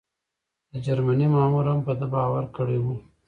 [0.71, 2.85] د جرمني مامور هم په ده باور کړی و.